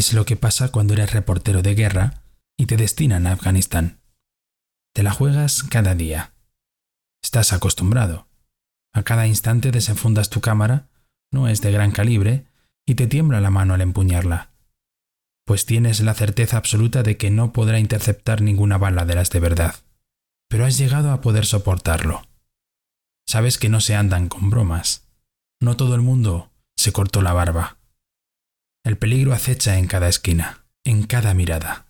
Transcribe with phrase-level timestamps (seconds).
[0.00, 2.22] Es lo que pasa cuando eres reportero de guerra
[2.56, 4.00] y te destinan a Afganistán.
[4.94, 6.32] Te la juegas cada día.
[7.22, 8.26] Estás acostumbrado.
[8.94, 10.88] A cada instante desenfundas tu cámara,
[11.30, 12.46] no es de gran calibre,
[12.86, 14.54] y te tiembla la mano al empuñarla.
[15.44, 19.40] Pues tienes la certeza absoluta de que no podrá interceptar ninguna bala de las de
[19.40, 19.74] verdad.
[20.48, 22.22] Pero has llegado a poder soportarlo.
[23.28, 25.10] Sabes que no se andan con bromas.
[25.60, 27.79] No todo el mundo se cortó la barba.
[28.82, 31.84] El peligro acecha en cada esquina, en cada mirada.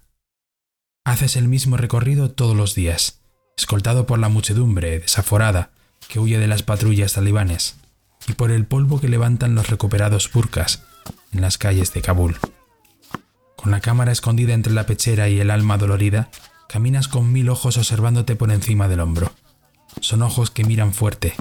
[1.05, 3.21] Haces el mismo recorrido todos los días,
[3.57, 5.71] escoltado por la muchedumbre desaforada
[6.09, 7.77] que huye de las patrullas talibanes
[8.27, 10.83] y por el polvo que levantan los recuperados burkas
[11.33, 12.39] en las calles de Kabul.
[13.55, 16.29] Con la cámara escondida entre la pechera y el alma dolorida,
[16.69, 19.33] caminas con mil ojos observándote por encima del hombro.
[20.01, 21.35] Son ojos que miran fuerte,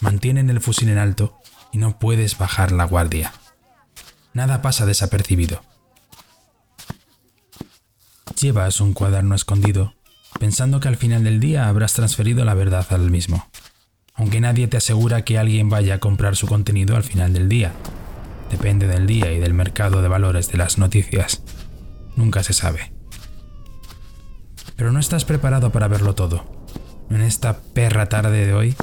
[0.00, 1.36] mantienen el fusil en alto
[1.70, 3.34] y no puedes bajar la guardia.
[4.36, 5.62] Nada pasa desapercibido.
[8.38, 9.94] Llevas un cuaderno escondido,
[10.38, 13.48] pensando que al final del día habrás transferido la verdad al mismo.
[14.12, 17.72] Aunque nadie te asegura que alguien vaya a comprar su contenido al final del día.
[18.50, 21.42] Depende del día y del mercado de valores de las noticias.
[22.14, 22.92] Nunca se sabe.
[24.76, 26.44] Pero no estás preparado para verlo todo.
[27.08, 28.76] En esta perra tarde de hoy,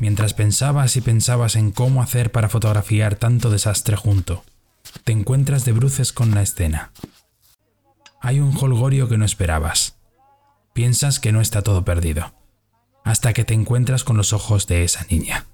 [0.00, 4.42] mientras pensabas y pensabas en cómo hacer para fotografiar tanto desastre junto,
[5.04, 6.92] te encuentras de bruces con la escena.
[8.20, 9.98] Hay un holgorio que no esperabas.
[10.72, 12.34] Piensas que no está todo perdido,
[13.04, 15.46] hasta que te encuentras con los ojos de esa niña.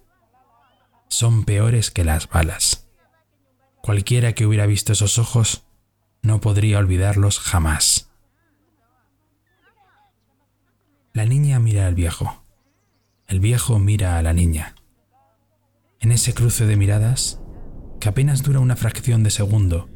[1.09, 2.89] Son peores que las balas.
[3.83, 5.65] Cualquiera que hubiera visto esos ojos
[6.23, 8.11] no podría olvidarlos jamás.
[11.13, 12.43] La niña mira al viejo.
[13.27, 14.75] El viejo mira a la niña.
[16.01, 17.42] En ese cruce de miradas,
[18.03, 19.89] que apenas dura una fracción de segundo,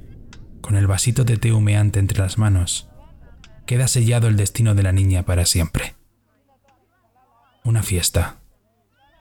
[0.60, 2.88] con el vasito de té humeante entre las manos,
[3.66, 5.96] queda sellado el destino de la niña para siempre.
[7.64, 8.42] Una fiesta.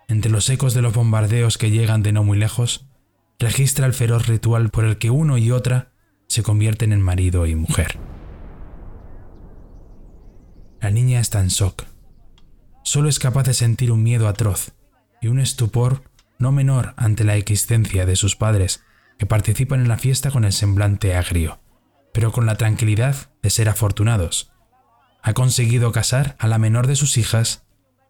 [0.07, 2.87] Entre los ecos de los bombardeos que llegan de no muy lejos,
[3.39, 5.91] registra el feroz ritual por el que uno y otra
[6.27, 7.97] se convierten en marido y mujer.
[10.79, 11.85] La niña está en shock.
[12.83, 14.73] Solo es capaz de sentir un miedo atroz
[15.23, 16.03] y un estupor
[16.37, 18.83] no menor ante la existencia de sus padres,
[19.17, 21.59] que participan en la fiesta con el semblante agrio,
[22.13, 24.51] pero con la tranquilidad de ser afortunados.
[25.21, 27.63] Ha conseguido casar a la menor de sus hijas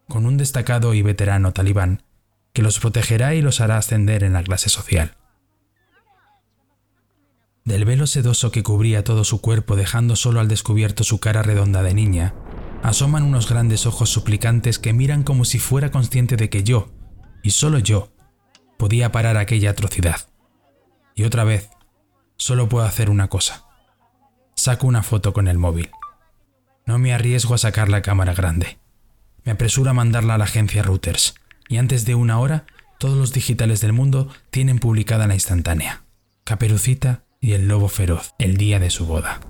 [0.08, 2.02] con un destacado y veterano talibán
[2.56, 5.18] que los protegerá y los hará ascender en la clase social.
[7.66, 11.82] Del velo sedoso que cubría todo su cuerpo dejando solo al descubierto su cara redonda
[11.82, 12.34] de niña,
[12.82, 16.88] asoman unos grandes ojos suplicantes que miran como si fuera consciente de que yo,
[17.42, 18.15] y solo yo,
[18.76, 20.28] podía parar aquella atrocidad.
[21.14, 21.70] Y otra vez,
[22.36, 23.64] solo puedo hacer una cosa.
[24.54, 25.90] Saco una foto con el móvil.
[26.86, 28.78] No me arriesgo a sacar la cámara grande.
[29.44, 31.34] Me apresuro a mandarla a la agencia Reuters,
[31.68, 32.66] y antes de una hora,
[32.98, 36.04] todos los digitales del mundo tienen publicada la instantánea.
[36.44, 39.40] Caperucita y el lobo feroz, el día de su boda.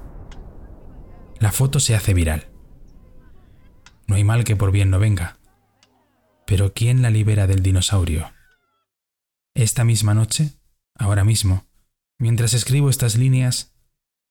[1.38, 2.48] La foto se hace viral.
[4.06, 5.36] No hay mal que por bien no venga.
[6.46, 8.30] Pero ¿quién la libera del dinosaurio?
[9.56, 10.52] Esta misma noche,
[10.94, 11.66] ahora mismo,
[12.20, 13.74] mientras escribo estas líneas,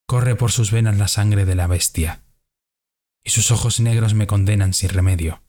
[0.06, 2.24] corre por sus venas la sangre de la bestia,
[3.24, 5.42] y sus ojos negros me condenan sin remedio,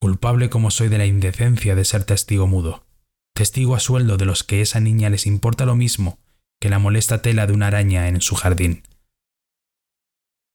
[0.00, 2.86] culpable como soy de la indecencia de ser testigo mudo,
[3.34, 6.18] testigo a sueldo de los que esa niña les importa lo mismo
[6.60, 8.84] que la molesta tela de una araña en su jardín.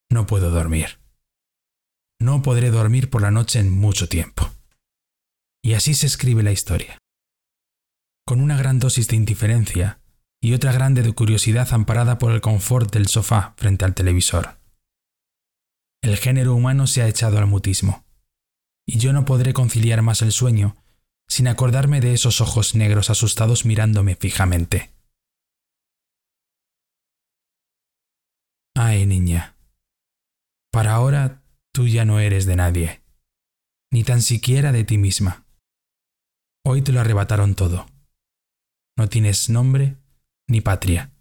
[0.09, 1.00] No puedo dormir
[2.22, 4.52] no podré dormir por la noche en mucho tiempo.
[5.63, 6.97] Y así se escribe la historia.
[8.29, 10.01] Con una gran dosis de indiferencia
[10.40, 14.59] y otra grande de curiosidad amparada por el confort del sofá frente al televisor.
[16.03, 18.06] El género humano se ha echado al mutismo,
[18.88, 20.78] y yo no podré conciliar más el sueño
[21.28, 24.91] sin acordarme de esos ojos negros asustados mirándome fijamente.
[28.75, 29.55] Ay, niña,
[30.72, 31.41] para ahora
[31.73, 33.02] tú ya no eres de nadie,
[33.91, 35.47] ni tan siquiera de ti misma.
[36.64, 37.87] Hoy te lo arrebataron todo.
[38.99, 39.96] No tienes nombre
[40.49, 41.13] ni patria.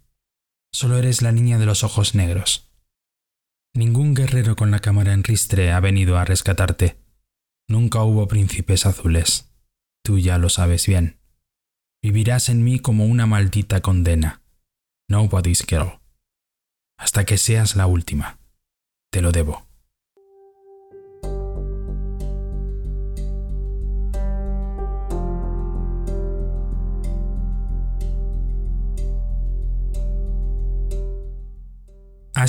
[0.69, 2.69] Solo eres la niña de los ojos negros.
[3.73, 6.99] Ningún guerrero con la cámara en ristre ha venido a rescatarte.
[7.69, 9.53] Nunca hubo príncipes azules.
[10.03, 11.21] Tú ya lo sabes bien.
[12.03, 14.41] Vivirás en mí como una maldita condena.
[15.07, 16.01] Nobody's girl.
[16.97, 18.39] Hasta que seas la última.
[19.09, 19.68] Te lo debo.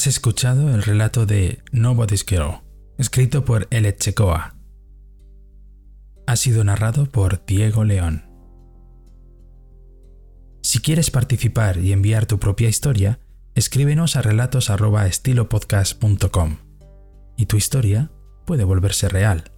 [0.00, 2.62] Has escuchado el relato de Nobody's Girl,
[2.96, 4.56] escrito por El Checoa.
[6.26, 8.24] Ha sido narrado por Diego León.
[10.62, 13.20] Si quieres participar y enviar tu propia historia,
[13.54, 16.56] escríbenos a relatos@estilopodcast.com
[17.36, 18.10] y tu historia
[18.46, 19.52] puede volverse real.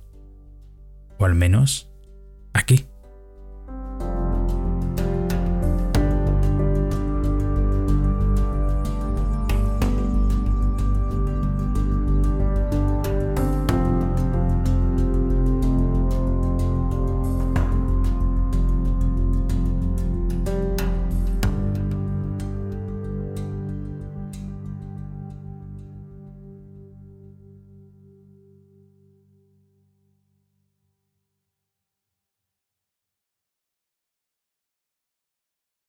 [1.21, 1.89] O al menos
[2.53, 2.87] aquí.